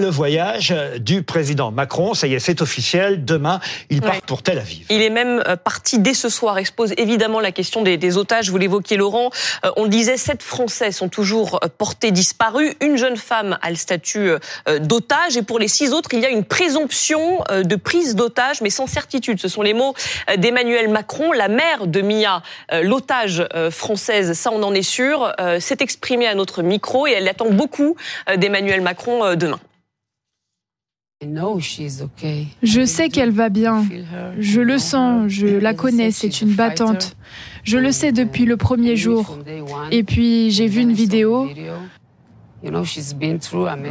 [0.00, 3.24] Le voyage du président Macron, ça y est, c'est officiel.
[3.24, 3.60] Demain,
[3.90, 4.84] il part pour Tel Aviv.
[4.90, 6.58] Il est même euh, parti dès ce soir.
[6.58, 8.50] Expose évidemment la question des, otages.
[8.50, 9.30] Vous l'évoquiez, Laurent.
[9.64, 12.74] Euh, on le disait, sept Français sont toujours euh, portés disparus.
[12.80, 14.30] Une jeune femme a le statut
[14.80, 15.36] d'otage.
[15.36, 18.88] Et pour les six autres, il y a une présomption de prise d'otage, mais sans
[18.88, 19.38] certitude.
[19.38, 19.94] Ce sont les mots
[20.36, 21.30] d'Emmanuel Macron.
[21.30, 22.42] La mère de Mia,
[22.82, 27.50] l'otage française, ça on en est sûr, s'est exprimée à notre micro et elle attend
[27.50, 27.94] beaucoup
[28.36, 29.60] d'Emmanuel Macron demain.
[32.62, 33.84] Je sais qu'elle va bien.
[34.38, 37.16] Je le sens, je la connais, c'est une battante.
[37.62, 39.38] Je le sais depuis le premier jour.
[39.90, 41.48] Et puis j'ai vu une vidéo.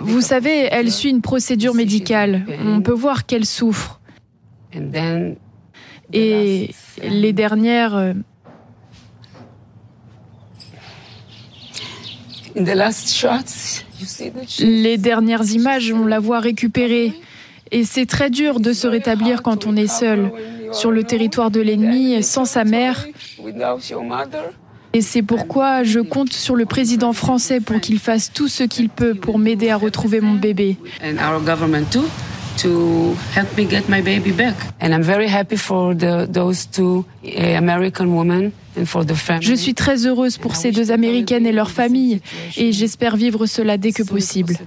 [0.02, 2.46] Vous savez, elle suit une procédure médicale.
[2.66, 4.00] On peut voir qu'elle souffre.
[6.12, 6.72] Et
[7.02, 7.96] les dernières...
[7.96, 8.14] Euh,
[14.60, 17.14] les dernières images, on la voit récupérée.
[17.74, 20.32] Et c'est très dur de se rétablir quand on est seul,
[20.72, 23.08] sur le territoire de l'ennemi, sans sa mère.
[24.94, 28.90] Et c'est pourquoi je compte sur le président français pour qu'il fasse tout ce qu'il
[28.90, 30.78] peut pour m'aider à retrouver mon bébé.
[39.42, 42.22] Je suis très heureuse pour ces deux Américaines et leurs familles
[42.56, 44.58] et j'espère vivre cela dès que possible.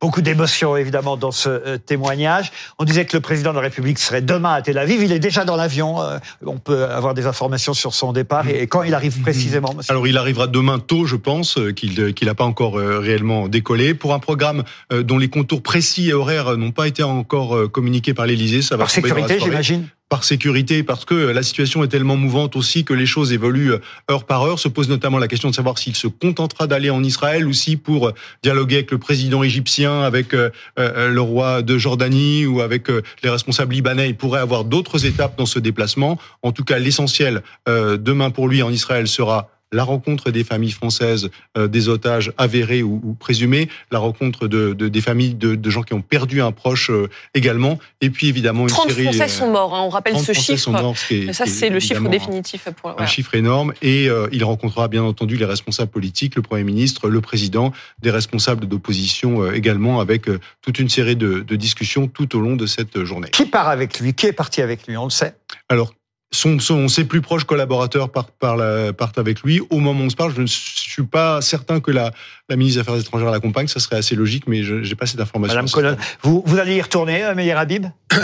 [0.00, 2.52] Beaucoup d'émotions, évidemment, dans ce euh, témoignage.
[2.78, 5.02] On disait que le président de la République serait demain à Tel Aviv.
[5.02, 6.02] Il est déjà dans l'avion.
[6.02, 9.72] Euh, on peut avoir des informations sur son départ et, quand il arrive précisément.
[9.74, 9.92] Monsieur?
[9.92, 13.94] Alors, il arrivera demain tôt, je pense, euh, qu'il n'a pas encore réellement décollé.
[13.94, 18.26] Pour un programme dont les contours précis et horaires n'ont pas été encore communiqués par
[18.26, 19.86] l'Élysée, ça va Par sécurité, j'imagine?
[20.08, 23.72] Par sécurité, parce que la situation est tellement mouvante aussi que les choses évoluent
[24.10, 24.58] heure par heure.
[24.58, 27.76] Se pose notamment la question de savoir s'il se contentera d'aller en Israël ou si
[27.76, 32.88] pour dialoguer avec le président égyptien, avec euh, le roi de Jordanie ou avec
[33.22, 36.18] les responsables libanais, il pourrait avoir d'autres étapes dans ce déplacement.
[36.42, 41.30] En tout cas, l'essentiel demain pour lui en Israël sera la rencontre des familles françaises
[41.58, 46.02] euh, des otages avérés ou, présumés, la rencontre de, des familles de, gens qui ont
[46.02, 49.82] perdu un proche euh, également, et puis évidemment une 30 Français euh, sont morts, hein,
[49.82, 50.94] on rappelle ce chiffre.
[51.32, 52.68] ça c'est le chiffre définitif.
[52.80, 57.08] Pour, Un chiffre énorme, et il rencontrera bien entendu les responsables politiques, le Premier ministre,
[57.08, 60.26] le Président, des responsables d'opposition également, avec
[60.62, 63.28] toute une série de, de discussions tout au long de cette journée.
[63.30, 64.14] Qui part avec lui?
[64.14, 64.96] Qui est parti avec lui?
[64.96, 65.34] On le sait.
[65.68, 65.92] Alors,
[66.32, 69.60] son, ses plus proches collaborateurs partent, partent, avec lui.
[69.70, 72.12] Au moment où on se parle, je ne suis pas certain que la,
[72.50, 73.68] ministre des Affaires étrangères l'accompagne.
[73.68, 75.54] Ça serait assez logique, mais je n'ai pas cette information.
[75.54, 77.86] Madame Colonne, vous, vous allez y retourner, euh, Meyer Habib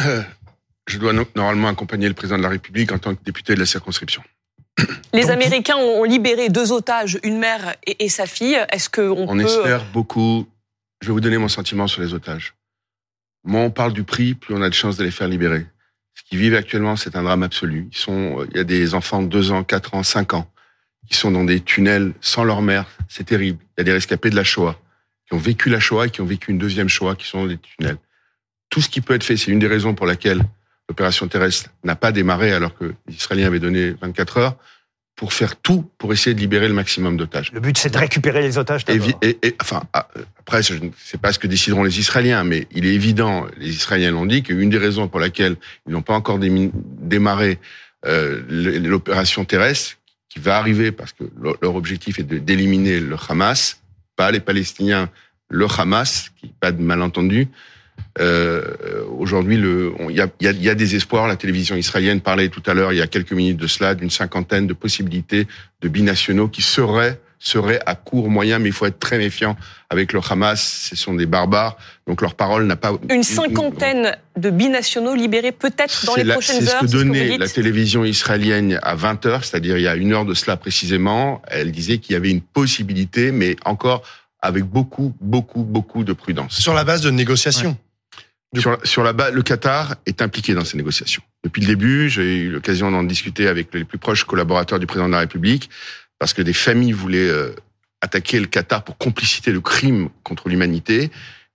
[0.87, 3.67] Je dois normalement accompagner le président de la République en tant que député de la
[3.67, 4.23] circonscription.
[5.13, 8.59] Les Américains ont libéré deux otages, une mère et, sa fille.
[8.71, 10.47] Est-ce qu'on on espère beaucoup.
[11.01, 12.55] Je vais vous donner mon sentiment sur les otages.
[13.45, 15.67] Moins on parle du prix, plus on a de chances de les faire libérer.
[16.15, 17.89] Ce qu'ils vivent actuellement, c'est un drame absolu.
[17.93, 20.51] Ils sont, il y a des enfants de 2 ans, 4 ans, 5 ans
[21.09, 22.87] qui sont dans des tunnels sans leur mère.
[23.09, 23.59] C'est terrible.
[23.77, 24.79] Il y a des rescapés de la Shoah
[25.27, 27.49] qui ont vécu la Shoah et qui ont vécu une deuxième Shoah qui sont dans
[27.49, 27.99] des tunnels.
[28.69, 30.41] Tout ce qui peut être fait, c'est une des raisons pour laquelle
[30.89, 34.57] l'opération terrestre n'a pas démarré alors que les Israéliens avaient donné 24 heures
[35.17, 37.53] pour faire tout pour essayer de libérer le maximum d'otages.
[37.53, 38.85] Le but, c'est de récupérer les otages.
[38.89, 42.67] Et, et, enfin, ah, après, je ne sais pas ce que décideront les Israéliens, mais
[42.73, 45.57] il est évident, les Israéliens l'ont dit, qu'une des raisons pour laquelle
[45.87, 47.59] ils n'ont pas encore démarré
[48.07, 49.99] euh, l'opération terrestre,
[50.31, 51.25] qui va arriver parce que
[51.61, 53.83] leur objectif est d'éliminer le Hamas,
[54.17, 55.11] pas les Palestiniens,
[55.49, 57.49] le Hamas, qui pas de malentendu,
[58.19, 58.63] euh,
[59.19, 61.27] Aujourd'hui, il y a, y, a, y a, des espoirs.
[61.29, 64.11] La télévision israélienne parlait tout à l'heure, il y a quelques minutes de cela, d'une
[64.11, 65.47] cinquantaine de possibilités
[65.81, 69.57] de binationaux qui seraient seraient à court, moyen, mais il faut être très méfiant
[69.89, 70.89] avec le Hamas.
[70.91, 72.93] Ce sont des barbares, donc leur parole n'a pas...
[73.09, 77.49] Une cinquantaine de binationaux libérés peut-être dans les prochaines heures C'est ce que donnait la
[77.49, 81.41] télévision israélienne à 20 heures, c'est-à-dire il y a une heure de cela précisément.
[81.49, 84.03] Elle disait qu'il y avait une possibilité, mais encore
[84.43, 86.61] avec beaucoup, beaucoup, beaucoup de prudence.
[86.61, 87.77] Sur la base de négociations
[88.59, 91.23] sur, sur, la base, le Qatar est impliqué dans ces négociations.
[91.45, 95.07] Depuis le début, j'ai eu l'occasion d'en discuter avec les plus proches collaborateurs du président
[95.07, 95.71] de la République,
[96.19, 97.55] parce que des familles voulaient euh,
[98.01, 101.11] attaquer le Qatar pour complicité de crimes contre l'humanité,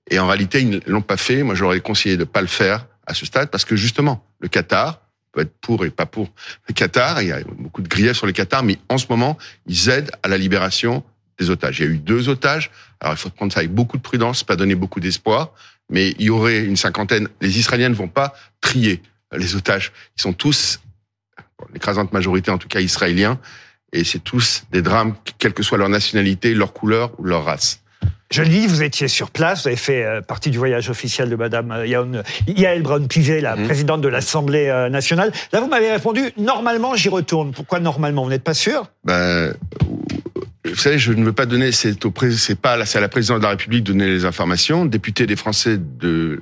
[0.10, 1.44] et en réalité, ils ne l'ont pas fait.
[1.44, 4.48] Moi, j'aurais conseillé de ne pas le faire à ce stade, parce que justement, le
[4.48, 5.02] Qatar
[5.32, 6.32] peut être pour et pas pour
[6.68, 7.22] le Qatar.
[7.22, 9.38] Il y a beaucoup de griefs sur le Qatar, mais en ce moment,
[9.68, 11.04] ils aident à la libération
[11.38, 11.80] des otages.
[11.80, 12.72] Il y a eu deux otages.
[13.02, 15.52] Alors, il faut prendre ça avec beaucoup de prudence, pas donner beaucoup d'espoir
[15.90, 17.28] mais il y aurait une cinquantaine.
[17.42, 19.02] Les Israéliens ne vont pas trier
[19.36, 19.92] les otages.
[20.18, 20.80] Ils sont tous,
[21.74, 23.40] l'écrasante majorité en tout cas israéliens,
[23.94, 27.82] et c'est tous des drames, quelle que soit leur nationalité, leur couleur ou leur race.
[28.32, 31.30] Je le dis, vous étiez sur place, vous avez fait euh, partie du voyage officiel
[31.30, 31.86] de Madame euh,
[32.48, 33.66] Yael, Braun-Pivet, la Mhm.
[33.66, 35.32] présidente de l'Assemblée euh, nationale.
[35.54, 37.52] Là, vous m'avez répondu, normalement, j'y retourne.
[37.52, 38.24] Pourquoi normalement?
[38.24, 38.90] Vous n'êtes pas sûr?
[39.04, 39.54] Ben,
[40.70, 43.44] vous savez, je ne veux pas donner, c'est au c'est pas, à la présidente de
[43.44, 44.86] la République de donner les informations.
[44.86, 46.42] Député des Français de,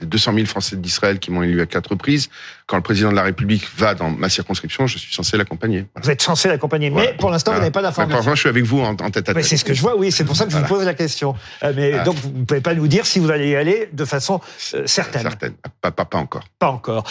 [0.00, 2.28] des 200 000 Français d'Israël qui m'ont élu à quatre reprises.
[2.66, 5.86] Quand le président de la République va dans ma circonscription, je suis censé l'accompagner.
[5.94, 6.04] Voilà.
[6.04, 7.10] Vous êtes censé l'accompagner, Voilà.
[7.12, 8.16] mais pour l'instant, vous n'avez pas Ben, Pour d'informations.
[8.18, 9.48] l'instant, je suis avec vous en, en tête à Mais tête.
[9.50, 11.34] c'est ce que je vois, oui, c'est pour ça que je vous pose la question.
[11.62, 12.04] Euh, mais Voilà.
[12.04, 14.40] donc, vous ne pouvez pas nous dire si vous allez y aller de façon
[14.74, 15.22] euh, certaine.
[15.22, 15.54] Certaine.
[15.80, 16.44] Pas, pas, pas encore.
[16.58, 17.04] Pas encore.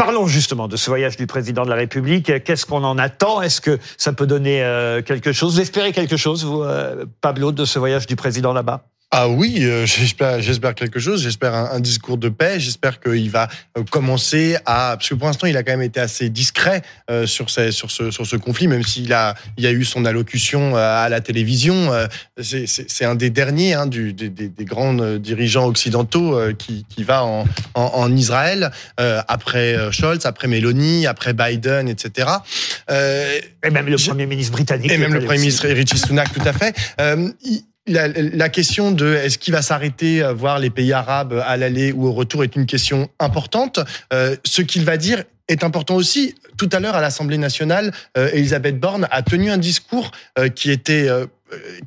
[0.00, 2.42] Parlons justement de ce voyage du président de la République.
[2.42, 3.42] Qu'est-ce qu'on en attend?
[3.42, 5.56] Est-ce que ça peut donner euh, quelque chose?
[5.56, 8.89] Vous espérez quelque chose, vous, euh, Pablo, de ce voyage du président là-bas?
[9.12, 11.22] Ah oui, euh, j'espère, j'espère quelque chose.
[11.22, 12.60] J'espère un, un discours de paix.
[12.60, 15.98] J'espère qu'il va euh, commencer à, parce que pour l'instant, il a quand même été
[15.98, 19.66] assez discret euh, sur, ces, sur ce sur ce conflit, même s'il a il y
[19.66, 21.92] a eu son allocution euh, à la télévision.
[21.92, 22.06] euh,
[22.40, 27.02] c'est, un des derniers hein, du, des, des, des grands dirigeants occidentaux euh, qui qui
[27.02, 28.70] va en en, en Israël
[29.00, 32.28] euh, après Scholz, après Meloni, après Biden, etc.
[32.90, 34.92] Euh, Et même le Premier ministre britannique.
[34.92, 36.76] et même le Premier ministre Richie Sunak, tout à fait.
[37.42, 41.56] Il- la, la question de est-ce qu'il va s'arrêter à voir les pays arabes à
[41.56, 43.80] l'aller ou au retour est une question importante.
[44.12, 46.34] Euh, ce qu'il va dire est important aussi.
[46.56, 50.70] Tout à l'heure à l'Assemblée nationale, euh, Elisabeth Borne a tenu un discours euh, qui
[50.70, 51.08] était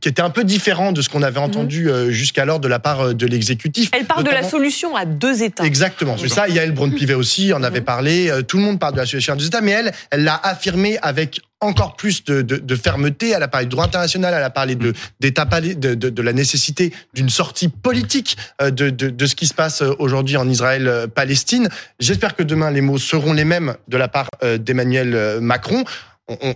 [0.02, 3.16] qui était un peu différent de ce qu'on avait entendu euh, jusqu'alors de la part
[3.16, 3.92] de l'exécutif.
[3.94, 5.64] Elle parle de la solution à deux États.
[5.64, 6.50] Exactement, c'est ça.
[6.50, 8.30] Yael Braun-Pivet aussi en avait parlé.
[8.30, 10.98] euh, Tout le monde parle de la situation des États, mais elle, elle l'a affirmé
[11.02, 13.30] avec encore plus de, de, de fermeté.
[13.30, 16.94] Elle a parlé du droit international, elle a parlé de, de, de, de la nécessité
[17.14, 21.70] d'une sortie politique euh, de, de, de ce qui se passe euh, aujourd'hui en Israël-Palestine.
[22.00, 25.84] J'espère que demain les mots seront les mêmes de la part euh, d'Emmanuel euh, Macron.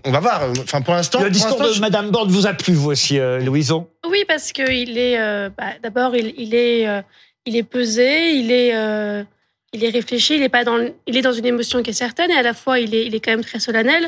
[0.06, 0.44] On, va voir.
[0.63, 3.39] Enfin, pour l'instant, Le discours de je- Madame Borne vous a plu, vous aussi, euh,
[3.39, 3.89] Louison?
[4.09, 7.01] Oui, parce que il est euh, bah, d'abord il, il est euh,
[7.45, 9.24] il est pesé, il est euh,
[9.74, 12.31] il est réfléchi, il est pas dans il est dans une émotion qui est certaine
[12.31, 14.07] et à la fois il est il est quand même très solennel.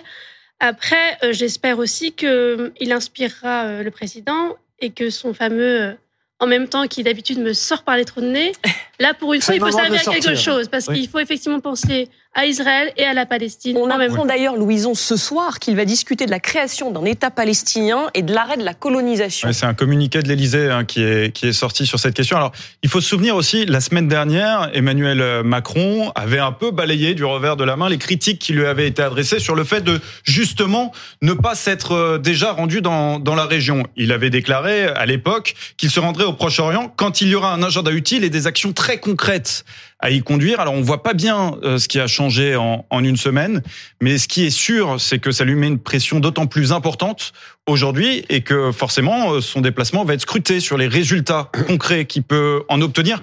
[0.59, 5.97] Après, euh, j'espère aussi que euh, inspirera euh, le président et que son fameux
[6.39, 8.51] en même temps qui d'habitude me sort par les trous de nez,
[8.99, 10.99] là pour une fois il faut servir à quelque chose parce Oui.
[11.01, 14.55] qu'il faut effectivement penser à Israël et à la Palestine On en même apprend d'ailleurs,
[14.55, 18.55] Louison, ce soir qu'il va discuter de la création d'un État palestinien et de l'arrêt
[18.55, 19.47] de la colonisation.
[19.47, 22.37] Ouais, c'est un communiqué de l'Élysée hein, qui, est, qui est sorti sur cette question.
[22.37, 22.51] Alors,
[22.83, 27.25] il faut se souvenir aussi, la semaine dernière, Emmanuel Macron avait un peu balayé du
[27.25, 29.99] revers de la main les critiques qui lui avaient été adressées sur le fait de
[30.23, 30.91] justement
[31.23, 33.83] ne pas s'être euh, déjà rendu dans, dans la région.
[33.95, 37.63] Il avait déclaré à l'époque qu'il se rendrait au Proche-Orient quand il y aura un
[37.63, 39.63] agenda utile et des actions très concrètes
[39.99, 40.59] à y conduire.
[40.59, 43.61] Alors on voit pas bien euh, ce qui a changé en, en une semaine,
[44.01, 47.33] mais ce qui est sûr, c'est que ça lui met une pression d'autant plus importante
[47.67, 52.23] aujourd'hui et que forcément euh, son déplacement va être scruté sur les résultats concrets qu'il
[52.23, 53.21] peut en obtenir.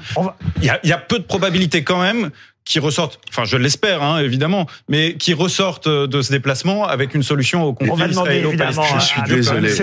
[0.59, 2.31] Il y a, il y a peu de probabilités quand même
[2.65, 7.23] qui ressortent, enfin je l'espère hein, évidemment, mais qui ressortent de ce déplacement avec une
[7.23, 8.99] solution au conflit On va demander évidemment israélo-palestinien.
[8.99, 9.69] Je suis à, à désolé.
[9.71, 9.83] Ce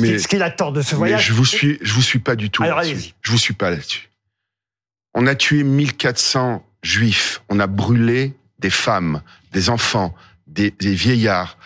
[0.00, 1.26] qu'il- Mais- ce qu'il attend de ce Mais voyage.
[1.26, 2.62] je vous suis, je vous suis pas du tout.
[2.62, 3.12] Alors, allez-y.
[3.20, 4.08] Je vous suis pas là-dessus.
[5.14, 7.42] On a tué 1400 juifs.
[7.48, 9.22] On a brûlé des femmes,
[9.52, 10.14] des enfants,
[10.46, 11.56] des, des vieillards.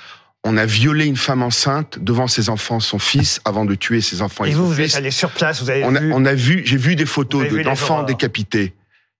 [0.45, 4.23] On a violé une femme enceinte devant ses enfants, son fils, avant de tuer ses
[4.23, 6.13] enfants et, vous, vous êtes allé sur place, vous avez On a, vu.
[6.15, 8.75] on a vu, j'ai vu des photos de- d'enfants décapités.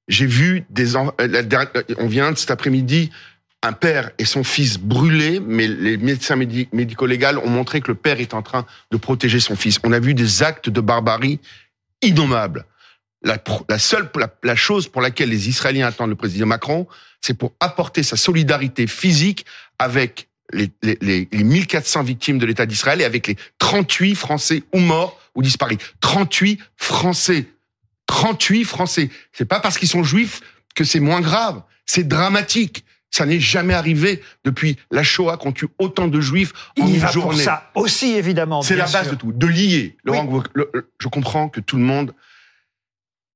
[0.07, 3.11] J'ai vu des, en- euh, dernière- on vient de cet après-midi,
[3.63, 7.95] un père et son fils brûlés, mais les médecins médi- médico-légaux ont montré que le
[7.97, 9.81] père est en train de protéger son fils.
[9.85, 11.41] On a vu des actes de barbarie
[12.03, 12.65] innommables.
[13.23, 16.87] La, seule, la, la chose pour laquelle les Israéliens attendent le président Macron,
[17.21, 19.45] c'est pour apporter sa solidarité physique
[19.79, 24.63] avec les, les, les, les 1400 victimes de l'État d'Israël et avec les 38 Français
[24.73, 25.79] ou morts ou disparus.
[26.01, 27.47] 38 Français.
[28.07, 29.11] 38 Français.
[29.33, 30.41] C'est pas parce qu'ils sont juifs
[30.75, 31.63] que c'est moins grave.
[31.87, 32.85] C'est dramatique.
[33.11, 37.01] Ça n'est jamais arrivé depuis la Shoah qu'on tue autant de juifs en Il une
[37.01, 37.43] va pour journée.
[37.43, 38.63] ça aussi, évidemment.
[38.63, 39.13] C'est la base sûr.
[39.13, 39.33] de tout.
[39.33, 39.97] De lier.
[40.05, 42.15] Laurent, vous- le- le- je comprends que tout le monde.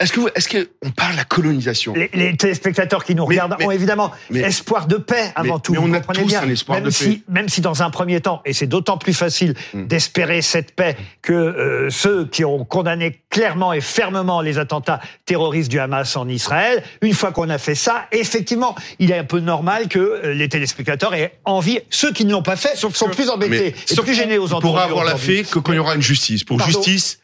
[0.02, 3.22] Est-ce que vous- est-ce que on parle de la colonisation Les, les téléspectateurs qui nous
[3.26, 5.72] Mais- regardent mais- ont évidemment mais- espoir de paix avant tout.
[5.72, 6.42] mais on vous a tous bien.
[6.42, 7.22] un espoir même de si, paix.
[7.28, 9.86] Même si dans un premier temps, et c'est d'autant plus facile Mm.
[9.86, 15.70] d'espérer cette paix que euh, ceux qui ont condamné clairement et fermement les attentats terroristes
[15.70, 19.38] du Hamas en Israël, une fois qu'on a fait ça, effectivement, il est un peu
[19.40, 21.78] normal que euh, les téléspectateurs aient envie.
[21.90, 24.60] Ceux qui ne l'ont pas fait sont que- plus embêtés et plus gênés aux On
[24.60, 26.42] pourra avoir la fait que quand il y aura une justice.
[26.44, 27.20] Pour Pardon justice,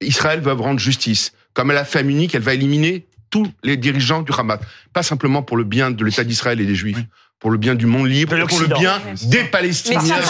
[0.00, 1.32] Israël va rendre justice.
[1.54, 4.58] Comme elle a fait unique, elle va éliminer tous les dirigeants du Hamas.
[4.92, 6.96] Pas simplement pour le bien de l'État d'Israël et des Juifs.
[6.96, 7.06] Oui.
[7.40, 10.20] pour le bien du monde libre, pour le bien des Mais Palestiniens.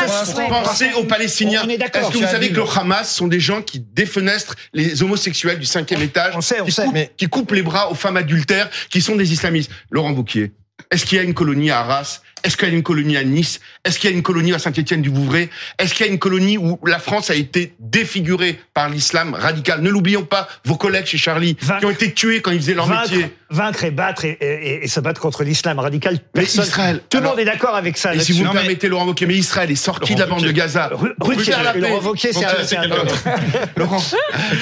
[0.49, 1.62] Pensez aux Palestiniens.
[1.69, 5.67] Est-ce que vous savez que le Hamas sont des gens qui défenestrent les homosexuels du
[5.67, 8.17] cinquième étage, On sait, on qui, sait, coupent, mais- qui coupent les bras aux femmes
[8.17, 10.52] adultères, qui sont des islamistes Laurent Wauquiez,
[10.91, 13.25] est-ce qu'il y a une colonie à Arras Est-ce qu'il y a une colonie à
[13.25, 13.61] Nice?
[13.85, 15.49] Est-ce qu'il y a une colonie à Saint-Étienne-du-Vouvray?
[15.79, 19.81] Est-ce qu'il y a une colonie où la France a été défigurée par l'islam radical?
[19.81, 22.75] Ne l'oublions pas, vos collègues chez Charlie, Vaincre- qui ont été tués quand ils faisaient
[22.75, 23.35] leur Vaincre, métier.
[23.51, 26.19] vaincre et battre et, et- et se battre contre l'islam radical.
[26.35, 28.15] Mais Personne, Israël, tout le monde est d'accord avec ça.
[28.15, 30.41] Et si vous me mais- permettez, Laurent Wauquiez, mais Israël est sorti de la bande
[30.41, 30.53] de Wauquiez.
[30.61, 30.91] Gaza.
[30.91, 32.01] Laurent.
[32.03, 32.89] Wauquiez, c'est un- quelqu'un
[33.77, 33.99] Laurent,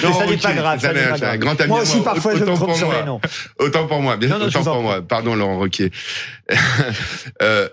[0.03, 2.97] Mais ça n'est pas Wauquiez, grave, Moi aussi, parfois, je me trompe pour sur moi.
[3.01, 3.21] les noms.
[3.59, 5.01] Autant pour moi, bien je autant pour moi.
[5.07, 5.91] Pardon, Laurent Roquier.
[7.43, 7.69] Euh,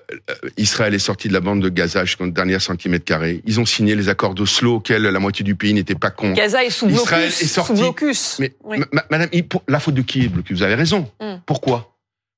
[0.57, 3.41] Israël est sorti de la bande de Gaza jusqu'au dernier centimètre carré.
[3.45, 6.33] Ils ont signé les accords d'Oslo auxquels la moitié du pays n'était pas con.
[6.33, 7.41] Gaza est sous Israël blocus.
[7.41, 7.75] est sorti.
[7.75, 8.37] Sous blocus.
[8.39, 8.77] Mais Oui.
[8.91, 9.29] ma- Madame,
[9.67, 10.57] la faute de qui est blocus?
[10.57, 11.09] Vous avez raison.
[11.21, 11.35] Mm.
[11.45, 11.93] Pourquoi?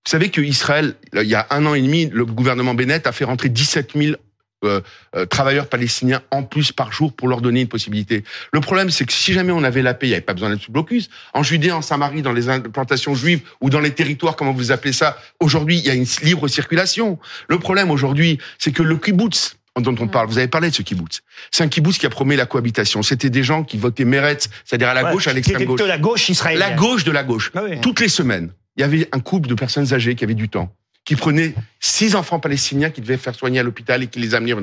[0.05, 3.11] Vous savez que Israël, il y a un an et demi, le gouvernement Bennett a
[3.11, 4.15] fait rentrer 17 000
[4.65, 4.81] euh,
[5.15, 8.23] euh, travailleurs palestiniens en plus par jour pour leur donner une possibilité.
[8.51, 10.49] Le problème, c'est que si jamais on avait la paix, il n'y avait pas besoin
[10.49, 11.09] d'être sous blocus.
[11.33, 14.93] En Judée, en Samarie, dans les implantations juives ou dans les territoires, comment vous appelez
[14.93, 17.19] ça, aujourd'hui, il y a une libre circulation.
[17.47, 20.81] Le problème aujourd'hui, c'est que le kibbutz, dont on parle, vous avez parlé de ce
[20.81, 21.21] kibbutz.
[21.51, 23.01] C'est un kibbutz qui a promis la cohabitation.
[23.01, 25.79] C'était des gens qui votaient Meretz, c'est-à-dire à la Ouais, gauche, à l'extrême gauche.
[25.81, 26.69] la gauche israélienne.
[26.69, 27.51] La gauche de la gauche.
[27.55, 27.79] Ah oui.
[27.81, 30.73] Toutes les semaines, il y avait un couple de personnes âgées qui avaient du temps,
[31.05, 34.53] qui prenaient six enfants palestiniens qui devaient faire soigner à l'hôpital et qui les amenaient.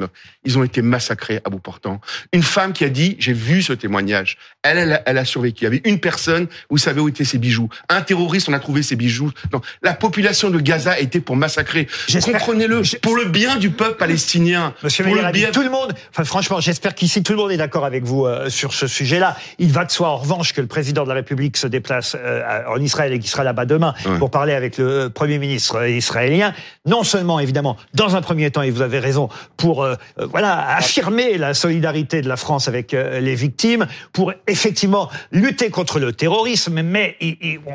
[0.44, 2.00] Ils ont été massacrés à bout portant.
[2.32, 4.36] Une femme qui a dit, j'ai vu ce témoignage.
[4.62, 5.62] Elle, elle, a- elle a survécu.
[5.62, 7.68] Il y avait une personne, vous savez où étaient ses bijoux.
[7.88, 9.32] Un terroriste, on a trouvé ses bijoux.
[9.52, 11.88] Non, la population de Gaza était pour massacrer.
[12.22, 12.82] Comprenez-le.
[13.00, 14.74] Pour le bien du peuple palestinien.
[14.84, 17.56] Monsieur pour le bien tout le monde, enfin franchement, j'espère qu'ici tout le monde est
[17.56, 19.36] d'accord avec vous euh, sur ce sujet-là.
[19.58, 22.42] Il va de soi en revanche que le président de la République se déplace euh,
[22.68, 24.18] en Israël et qu'il sera là-bas demain Ouais.
[24.18, 25.88] pour parler avec le euh, premier ministre euh,
[26.36, 26.54] israélien.
[26.86, 30.76] Non seulement évidemment, dans un premier temps, et vous avez raison, pour euh, euh, voilà
[30.76, 36.12] affirmer la solidarité de la France avec euh, les victimes, pour effectivement lutter contre le
[36.12, 36.80] terrorisme.
[36.82, 37.16] Mais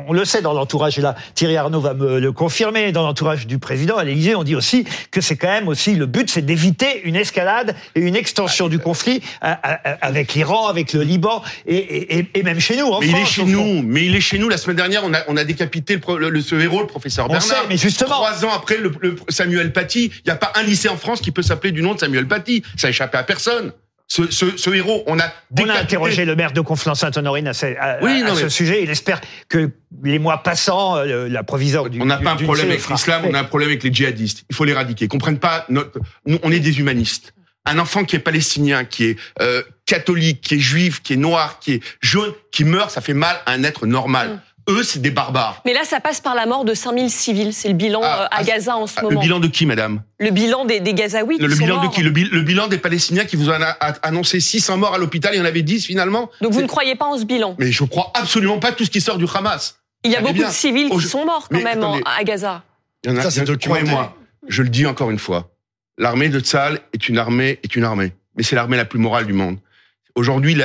[0.08, 3.46] on le sait dans l'entourage, et là Thierry Arnaud va me le confirmer, dans l'entourage
[3.46, 6.42] du président à l'Élysée, on dit aussi que c'est quand même aussi le but, c'est
[6.42, 11.02] d'éviter une escalade et une extension du conflit à- à- à- avec l'Iran, avec le
[11.02, 12.86] Liban et, et- et- et même chez nous.
[12.86, 13.82] En Mais il est chez nous.
[13.82, 14.48] Mais il est chez nous.
[14.48, 17.28] La semaine dernière, on a, on a décapité le- le- ce héros, le professeur On
[17.28, 17.46] Bernard.
[17.46, 20.62] sait, mais justement- Trois ans après le, le Samuel Paty, il n'y a pas un
[20.62, 22.62] lycée en France qui peut s'appeler du nom de Samuel Paty.
[22.76, 23.72] Ça a échappé à personne.
[24.08, 27.66] Ce, ce, ce héros, on a On a interrogé le maire de Conflans-Sainte-Honorine à, ce,
[27.66, 28.82] à- Oui, à non, ce mais- sujet.
[28.82, 29.70] Il espère que
[30.02, 33.22] les mois passants, euh, la proviseure du On n'a du- pas un problème avec l'islam,
[33.26, 34.44] on a un problème avec les djihadistes.
[34.50, 35.06] Il faut l'éradiquer.
[35.06, 37.32] Ils comprennent pas notre, nous, on est des humanistes.
[37.64, 41.58] Un enfant qui est palestinien, qui est euh, catholique, qui est juif, qui est noir,
[41.60, 44.40] qui est jaune, qui meurt, ça fait mal à un être normal.
[44.68, 45.60] Eux, c'est des barbares.
[45.64, 47.52] Mais là, ça passe par la mort de 5000 civils.
[47.52, 49.20] C'est le bilan Ah, euh, à ah, Gaza en ce Ah, Le moment.
[49.20, 50.02] bilan de qui, madame?
[50.20, 52.02] Le bilan des, des Gazaouis Le, qui le sont bilan de qui?
[52.02, 53.70] Le, bi- le bilan des Palestiniens qui vous en a
[54.02, 56.30] annoncé 600 morts à l'hôpital, il y en avait 10 finalement?
[56.40, 57.56] Donc vous ne croyez pas en ce bilan?
[57.58, 59.80] Mais je crois absolument pas tout ce qui sort du Hamas.
[60.04, 60.48] Il y a beaucoup bien.
[60.48, 62.62] de civils Oh, qui sont morts quand Mais même en- à Gaza.
[63.04, 64.16] Il y en a, Ça, c'est croyez-moi,
[64.48, 65.50] je le dis encore une fois.
[65.98, 68.12] L'armée de Tzal est une armée, est une armée.
[68.36, 69.58] Mais c'est l'armée la plus morale du monde.
[70.14, 70.60] Aujourd'hui,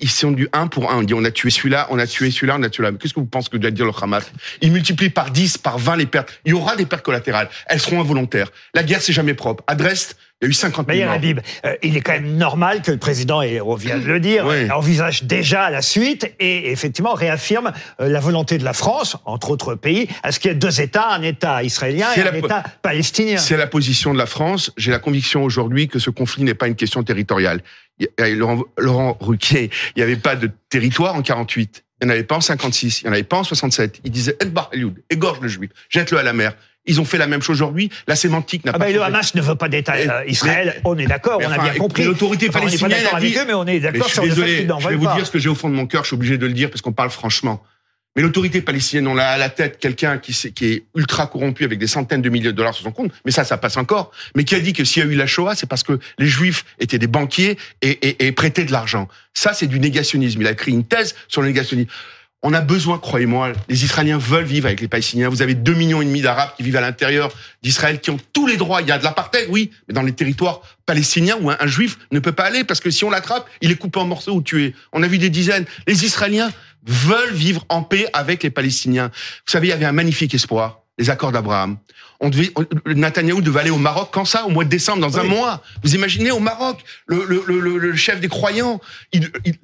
[0.00, 0.98] ils sont du 1 pour 1.
[0.98, 2.90] On dit on a tué celui-là, on a tué celui-là, on a tué là.
[2.92, 4.30] Qu'est-ce que vous pensez que doit dire le Hamas?
[4.60, 6.40] Ils multiplient par 10, par 20 les pertes.
[6.44, 7.48] Il y aura des pertes collatérales.
[7.66, 8.50] Elles seront involontaires.
[8.74, 9.64] La guerre, c'est jamais propre.
[9.66, 11.14] À Dresde, il y a eu 50 000 Meyer morts.
[11.14, 14.18] Habib, euh, il est quand même normal que le président, et on vient de le
[14.18, 14.68] dire, Oui.
[14.72, 19.76] envisage déjà la suite et effectivement réaffirme euh, la volonté de la France, entre autres
[19.76, 23.38] pays, à ce qu'il y ait deux États, un État israélien et un État palestinien.
[23.38, 24.72] C'est la position de la France.
[24.76, 27.62] J'ai la conviction aujourd'hui que ce conflit n'est pas une question territoriale.
[28.18, 31.84] Laurent, Laurent Ruquier, il n'y avait pas de territoire en 48.
[32.00, 33.02] Il n'y en avait pas en 56.
[33.02, 34.00] Il n'y en avait pas en 67.
[34.04, 36.54] Il disait Edbar Elioud, égorge le juif, jette-le à la mer.
[36.84, 37.90] Ils ont fait la même chose aujourd'hui.
[38.08, 39.02] La sémantique n'a Ah pas ben, le.
[39.02, 42.02] Hamas ne veut pas d'État euh, Israël, mais- on est d'accord, on a bien compris.
[42.02, 44.30] l'autorité Enfin, on pas palestinienne a dit- avec eux, mais on est d'accord sur suis
[44.30, 45.74] le fait désolé, qu'ils n'en je vais vous dire ce que j'ai au fond de
[45.74, 46.02] mon cœur.
[46.02, 47.62] Je suis obligé de le dire parce qu'on parle franchement.
[48.14, 51.86] Mais l'autorité palestinienne, on a à la tête quelqu'un qui, est ultra corrompu avec des
[51.86, 53.12] centaines de milliers de dollars sur son compte.
[53.24, 54.10] Mais ça, ça passe encore.
[54.36, 56.26] Mais qui a dit que s'il y a eu la Shoah, c'est parce que les
[56.26, 59.08] Juifs étaient des banquiers et prêtaient de l'argent.
[59.32, 60.40] Ça, c'est du négationnisme.
[60.42, 61.90] Il a écrit une thèse sur le négationnisme.
[62.44, 65.28] On a besoin, croyez-moi, les Israéliens veulent vivre avec les Palestiniens.
[65.28, 68.48] Vous avez deux millions et demi d'Arabes qui vivent à l'intérieur d'Israël, qui ont tous
[68.48, 68.82] les droits.
[68.82, 71.98] Il y a de l'apartheid, oui, mais dans les territoires palestiniens où un, un Juif
[72.10, 74.42] ne peut pas aller parce que si on l'attrape, il est coupé en morceaux ou
[74.42, 74.74] tué.
[74.92, 75.66] On a vu des dizaines.
[75.86, 76.50] Les Israéliens
[76.86, 79.08] veulent vivre en paix avec les Palestiniens.
[79.46, 81.78] Vous savez, il y avait un magnifique espoir, les accords d'Abraham.
[82.20, 85.18] On devait, on- Netanyahou devait aller au Maroc quand ça, au mois de décembre, dans
[85.18, 85.62] un mois.
[85.82, 88.80] Vous imaginez au Maroc, le, le, le, le- chef des croyants,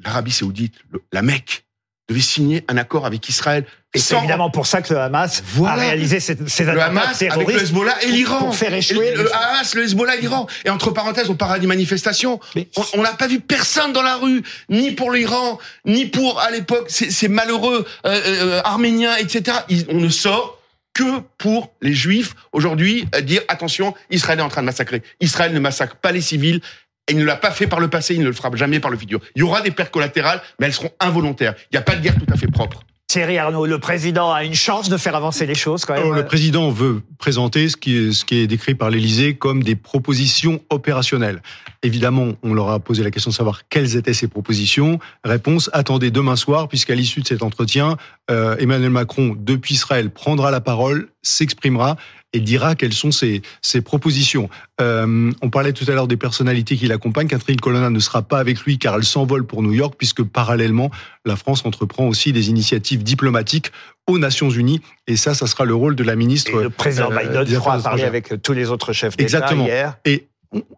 [0.05, 0.75] l'Arabie Saoudite,
[1.13, 1.65] la Mecque,
[2.09, 3.65] devait signer un accord avec Israël.
[3.95, 5.75] Et c'est évidemment pour ça que le Hamas Voilà.
[5.75, 7.63] a réalisé ces, ces le Hamas avec le.
[7.63, 8.39] Hezbollah et l'Iran.
[8.39, 9.15] Pour faire échouer.
[9.15, 10.47] Le Hamas, le Hezbollah et l'Iran.
[10.65, 12.41] Et entre parenthèses, on parle des manifestations.
[12.55, 16.51] Mais- On- n'a pas vu personne dans la rue, ni pour l'Iran, ni pour, à
[16.51, 19.59] l'époque, ces, malheureux euh, euh, Arméniens, etc.
[19.69, 20.59] Ils- on ne sort
[20.95, 25.03] que pour les Juifs, aujourd'hui, dire, attention, Israël est en train de massacrer.
[25.21, 26.61] Israël ne massacre pas les civils.
[27.09, 28.91] Et il ne l'a pas fait par le passé, il ne le fera jamais par
[28.91, 29.21] le futur.
[29.35, 31.55] Il y aura des pertes collatérales, mais elles seront involontaires.
[31.73, 32.83] Il n'y a pas de guerre tout à fait propre.
[33.09, 36.03] Thierry Arnaud, le président a une chance de faire avancer les choses quand même.
[36.03, 39.63] Alors, le président veut présenter ce qui est, ce qui est décrit par l'Élysée comme
[39.63, 41.41] des propositions opérationnelles.
[41.83, 44.99] Évidemment, on leur a posé la question de savoir quelles étaient ces propositions.
[45.25, 47.97] Réponse attendez demain soir, puisqu'à l'issue de cet entretien,
[48.31, 51.97] euh, Emmanuel Macron, depuis Israël, prendra la parole, s'exprimera
[52.33, 54.51] et dira quelles sont ses, ses propositions.
[54.81, 57.29] Euh, on parlait tout à l'heure des personnalités qui l'accompagnent.
[57.29, 60.91] Catherine Colonna ne sera pas avec lui car elle s'envole pour New York, puisque parallèlement,
[61.25, 63.73] la France entreprend aussi des initiatives diplomatiques
[64.07, 64.81] aux Nations Unies.
[65.07, 66.51] Et ça, ça sera le rôle de la ministre.
[66.51, 69.39] Et le président euh, Biden, je crois, a parlé avec tous les autres chefs d'État
[69.39, 69.65] Exactement.
[69.65, 69.97] hier.
[70.05, 70.29] Et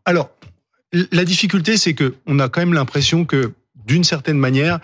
[0.05, 0.31] alors,
[0.93, 3.53] la difficulté, c'est que on a quand même l'impression que,
[3.87, 4.79] d'une certaine manière,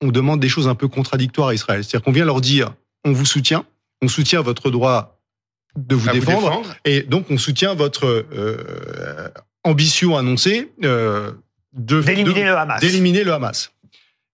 [0.00, 1.84] on demande des choses un peu contradictoires à Israël.
[1.84, 3.64] C'est-à-dire qu'on vient leur dire, on vous soutient,
[4.02, 5.18] on soutient votre droit
[5.76, 9.28] de vous défendre, et donc on soutient votre euh,
[9.64, 11.32] ambition annoncée euh,
[11.72, 12.80] de D'éliminer le Hamas.
[12.80, 13.72] d'éliminer le Hamas.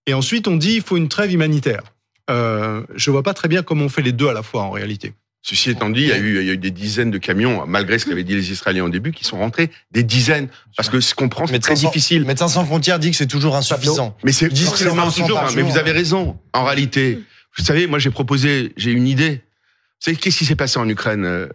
[0.06, 1.82] Et ensuite, on dit il faut une trêve humanitaire.
[2.30, 4.70] Euh, je vois pas très bien comment on fait les deux à la fois en
[4.70, 5.12] réalité.
[5.42, 7.64] Ceci étant dit, il y, a eu, il y a eu des dizaines de camions,
[7.66, 9.70] malgré ce qu'avaient dit les Israéliens au début, qui sont rentrés.
[9.92, 10.48] Des dizaines.
[10.76, 12.24] Parce que ce qu'on prend, c'est très sans- difficile.
[12.24, 14.16] Médecins sans frontières dit que c'est toujours insuffisant.
[14.24, 15.38] Mais c'est toujours.
[15.38, 16.36] hein, Mais vous avez raison.
[16.52, 17.20] En réalité,
[17.56, 19.40] vous savez, moi j'ai proposé, j'ai une idée.
[20.00, 21.48] Vous savez, qu'est-ce qui s'est passé en Ukraine, euh,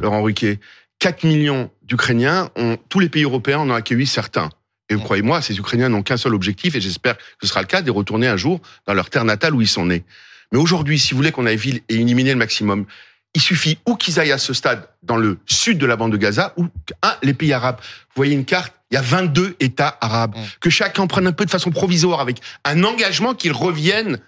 [0.00, 0.60] Laurent Ruquier?
[1.00, 4.50] 4 millions d'Ukrainiens, ont, tous les pays européens en ont accueilli certains.
[4.88, 7.66] Et vous croyez-moi, ces Ukrainiens n'ont qu'un seul objectif, et j'espère que ce sera le
[7.66, 10.04] cas, de retourner un jour dans leur terre natale où ils sont nés.
[10.52, 12.86] Mais aujourd'hui, si vous voulez qu'on aille vite et éliminer le maximum,
[13.34, 16.16] il suffit ou qu'ils aillent à ce stade dans le sud de la bande de
[16.16, 16.66] Gaza ou
[17.02, 17.78] un, les pays arabes.
[17.80, 20.34] Vous voyez une carte, il y a 22 États arabes.
[20.60, 24.20] Que chacun prenne un peu de façon provisoire avec un engagement qu'ils reviennent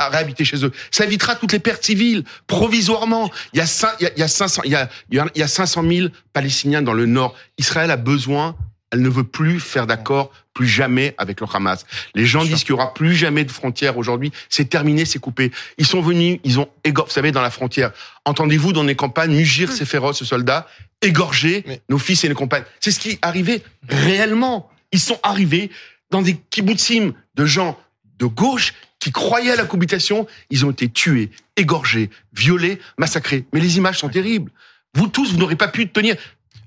[0.00, 0.72] à réhabiter chez eux.
[0.90, 3.30] Ça évitera toutes les pertes civiles provisoirement.
[3.52, 5.16] Il y a, cin- il y a, il y a 500, il y a, il
[5.16, 7.36] y a- il y a 500 000 Palestiniens dans le nord.
[7.58, 8.56] Israël a besoin.
[8.92, 11.86] Elle ne veut plus faire d'accord, plus jamais avec le Hamas.
[12.16, 14.32] Les gens disent qu'il y aura plus jamais de frontières aujourd'hui.
[14.48, 15.52] C'est terminé, c'est coupé.
[15.78, 17.92] Ils sont venus, ils ont égorgé, vous savez, dans la frontière.
[18.24, 20.66] Entendez-vous dans les campagnes mugir ces féroces soldats,
[21.02, 22.64] égorger Mais- nos fils et nos compagnes.
[22.80, 24.68] C'est ce qui est arrivé réellement.
[24.90, 25.70] Ils sont arrivés
[26.10, 27.78] dans des kibbutzim de gens
[28.20, 30.26] de gauche qui croyaient à la cohabitation.
[30.50, 33.44] Ils ont été tués, égorgés, violés, massacrés.
[33.52, 34.52] Mais les images sont terribles.
[34.94, 36.16] Vous tous, vous n'aurez pas pu tenir.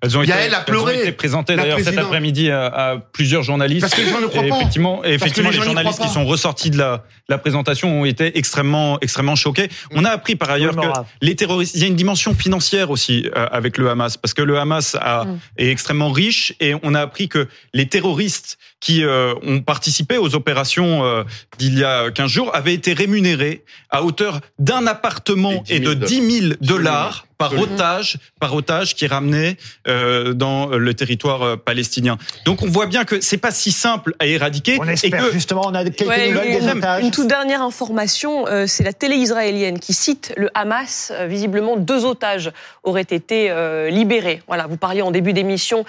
[0.03, 3.41] Elles ont été, Yael a elles ont été présentées d'ailleurs cet après-midi à, à plusieurs
[3.41, 3.81] journalistes.
[3.81, 4.57] Parce que les gens ne croient et pas.
[4.57, 9.37] Effectivement, et effectivement les journalistes qui sont ressortis de la, présentation ont été extrêmement, extrêmement
[9.37, 9.69] choqués.
[9.91, 12.91] On a appris par ailleurs Oui, que les terroristes, il y a une dimension financière
[12.91, 15.39] aussi euh, avec le Hamas, parce que le Hamas a, Mm.
[15.57, 20.35] est extrêmement riche et on a appris que les terroristes qui euh, ont participé aux
[20.35, 21.23] opérations euh,
[21.57, 25.85] d'il y a 15 jours avaient été rémunérés à hauteur d'un appartement Et et 10
[25.95, 30.93] de 000 10 000 dollars par otage, par otage qui est ramené euh, dans le
[30.93, 32.17] territoire euh, palestinien.
[32.45, 35.31] Donc on voit bien que c'est pas si simple à éradiquer On et espère que
[35.31, 37.03] justement, on a quelques Ouais, nouvelles des une, otages.
[37.03, 41.11] une toute dernière information, euh, c'est la télé israélienne qui cite le Hamas.
[41.13, 42.51] Euh, visiblement, deux otages
[42.83, 44.41] auraient été euh, libérés.
[44.47, 45.85] Voilà, vous parliez en début d'émission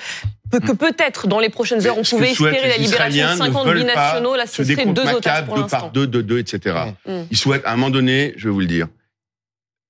[0.61, 3.67] que peut-être dans les prochaines heures, on pouvait espérer la libération de Israéliens ne 50
[3.67, 4.37] veulent pas binationaux.
[4.37, 5.81] Là, ce serait deux otages pour deux l'instant.
[5.81, 6.77] par deux, deux, deux, etc.
[7.07, 7.23] Mm.
[7.31, 8.89] Ils souhaitent, à un moment donné, je vais vous le dire,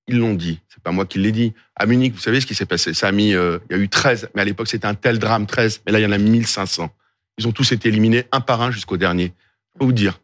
[0.07, 1.53] ils l'ont dit, c'est pas moi qui l'ai dit.
[1.75, 2.93] À Munich, vous savez ce qui s'est passé?
[2.93, 5.19] Ça a mis, euh, il y a eu 13, mais à l'époque c'était un tel
[5.19, 6.89] drame, 13, mais là il y en a 1500.
[7.37, 9.33] Ils ont tous été éliminés, un par un jusqu'au dernier.
[9.73, 10.19] Je peux vous dire,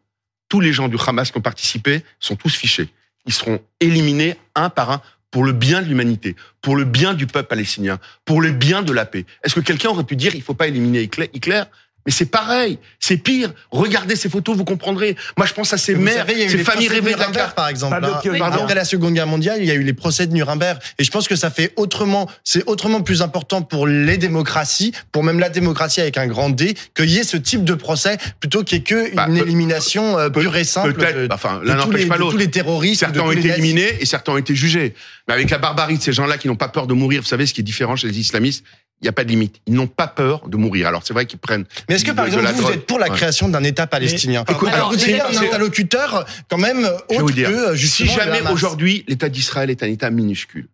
[0.48, 2.88] tous les gens du Hamas qui ont participé sont tous fichés.
[3.26, 7.26] Ils seront éliminés un par un pour le bien de l'humanité, pour le bien du
[7.26, 9.26] peuple palestinien, pour le bien de la paix.
[9.42, 11.64] Est-ce que quelqu'un aurait pu dire il faut pas éliminer Hitler
[12.06, 13.52] mais c'est pareil, c'est pire.
[13.70, 15.16] Regardez ces photos, vous comprendrez.
[15.36, 17.00] Moi, je pense à ces mères, savez, il y a eu ces les familles procès
[17.00, 18.00] de rêvées de la par exemple.
[18.00, 18.38] Pardon.
[18.38, 18.62] pardon.
[18.62, 20.78] Après la Seconde Guerre mondiale, il y a eu les procès de Nuremberg.
[20.98, 25.22] Et je pense que ça fait autrement, c'est autrement plus important pour les démocraties, pour
[25.24, 28.64] même la démocratie avec un grand D, qu'il y ait ce type de procès plutôt
[28.64, 31.60] qu'il n'y ait que Bah, une peut- élimination pure et simple Peut-être, de, bah, enfin,
[31.64, 32.38] l'un tous n'empêche les, pas de tous l'autre.
[32.38, 33.00] les terroristes.
[33.00, 34.94] Certains ont été éliminés et certains ont été jugés.
[35.28, 37.46] Mais avec la barbarie de ces gens-là qui n'ont pas peur de mourir, vous savez,
[37.46, 38.64] ce qui est différent chez les islamistes,
[39.02, 39.56] il n'y a pas de limite.
[39.66, 40.86] Ils n'ont pas peur de mourir.
[40.86, 41.64] Alors c'est vrai qu'ils prennent.
[41.88, 42.74] Mais est-ce que par de- exemple vous, drogue.
[42.74, 43.16] êtes pour la Ouais.
[43.16, 44.44] création d'un État palestinien?
[44.48, 48.40] Écoute, Alors, vous c'est- avez un interlocuteur quand même autre vous dire, que si jamais
[48.50, 50.68] aujourd'hui l'État d'Israël est un État minuscule,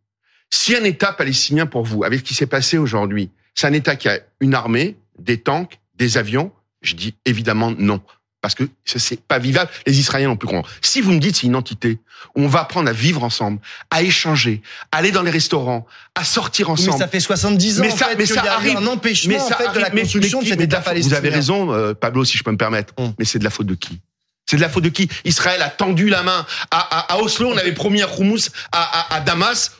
[0.50, 3.96] si un État palestinien pour vous, avec ce qui s'est passé aujourd'hui, c'est un État
[3.96, 8.00] qui a une armée, des tanks, des avions, je dis évidemment non.
[8.48, 9.70] Parce que c'est pas vivable.
[9.86, 10.70] Les Israéliens n'ont plus compris.
[10.82, 11.98] Si vous me dites c'est une entité,
[12.34, 13.58] on va apprendre à vivre ensemble,
[13.90, 16.92] à échanger, à aller dans les restaurants, à sortir ensemble.
[16.92, 18.54] Mais ça fait 70 ans mais ça, en fait, mais qu'il ça y a eu
[18.54, 20.50] arrive, un empêchement mais ça en fait, de la arrive- mais- construction mais de qui-
[20.50, 22.92] cet mais État Vous avez raison, euh, Pablo, si je peux me permettre.
[22.96, 23.12] Hum.
[23.18, 24.00] Mais c'est de la faute de qui?
[24.46, 25.08] C'est de la faute de qui?
[25.24, 29.14] Israël a tendu la main à, à, à Oslo, on avait promis un houmous à,
[29.14, 29.72] à, à Damas.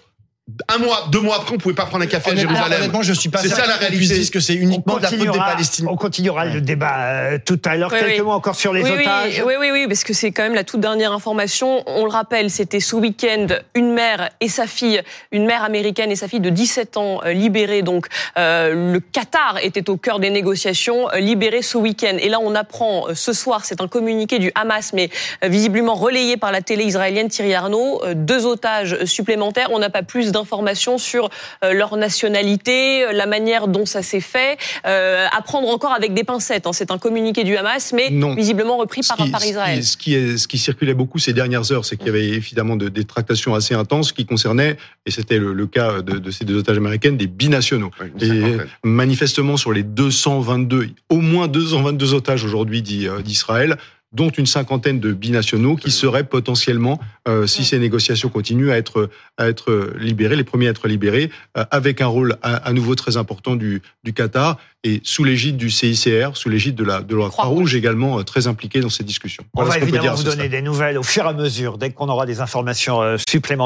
[0.69, 2.73] Un mois, deux mois après, on pouvait pas prendre un café à Jérusalem.
[2.79, 4.29] honnêtement, je suis pas C'est ça la réalité.
[4.31, 5.89] que c'est uniquement de la faute des continuera, Palestiniens.
[5.93, 7.91] on continuera le débat euh, tout à l'heure.
[7.93, 8.25] Oui, Quelques oui.
[8.25, 9.43] mots encore sur les oui, otages.
[9.47, 11.83] Oui, oui, oui, parce que c'est quand même la toute dernière information.
[11.87, 16.17] On le rappelle, c'était ce week-end une mère et sa fille, une mère américaine et
[16.17, 17.83] sa fille de 17 ans euh, libérées.
[17.83, 18.07] Donc
[18.39, 22.17] euh, le Qatar était au cœur des négociations, euh, libérées ce week-end.
[22.19, 25.11] Et là, on apprend euh, ce soir, c'est un communiqué du Hamas, mais
[25.45, 29.69] euh, visiblement relayé par la télé israélienne Thierry Arnaud, euh, deux otages supplémentaires.
[29.73, 31.29] On n'a pas plus d'informations sur
[31.65, 34.57] euh, leur nationalité, euh, la manière dont ça s'est fait.
[34.87, 36.67] Euh, à prendre encore avec des pincettes.
[36.67, 36.73] hein.
[36.73, 38.35] C'est un communiqué du Hamas, mais Non.
[38.35, 39.85] visiblement repris Ce par, qui- par Israël.
[39.85, 42.11] Ce qui, ce qui est- ce qui circulait beaucoup ces dernières heures, c'est qu'il y
[42.11, 46.19] avait évidemment de- des tractations assez intenses qui concernaient, et c'était le, le cas de,
[46.19, 47.91] de ces deux otages américaines, des binationaux.
[48.21, 48.43] Et
[48.85, 53.77] manifestement, sur les 222, au moins 222 otages aujourd'hui euh, d'Israël,
[54.13, 59.11] dont une cinquantaine de binationaux qui seraient potentiellement, euh, si ces négociations continuent, à être,
[59.37, 62.95] à être libérés, les premiers à être libérés, euh, avec un rôle à, à nouveau
[62.95, 67.17] très important du, du Qatar et sous l'égide du CICR, sous l'égide de la, de
[67.17, 69.45] la Croix-Rouge également euh, très impliquée dans ces discussions.
[69.55, 70.51] On Voilà va ce évidemment vous donner stade.
[70.53, 73.59] des nouvelles au fur et à mesure, dès qu'on aura des informations euh, supplémentaires.